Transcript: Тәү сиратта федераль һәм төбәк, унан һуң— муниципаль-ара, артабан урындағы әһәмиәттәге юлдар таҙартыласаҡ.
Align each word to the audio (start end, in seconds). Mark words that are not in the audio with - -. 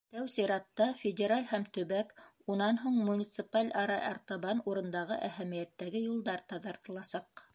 Тәү 0.13 0.29
сиратта 0.35 0.85
федераль 1.01 1.43
һәм 1.51 1.65
төбәк, 1.77 2.13
унан 2.53 2.79
һуң— 2.85 2.97
муниципаль-ара, 3.09 3.99
артабан 4.13 4.65
урындағы 4.73 5.21
әһәмиәттәге 5.29 6.05
юлдар 6.07 6.45
таҙартыласаҡ. 6.55 7.47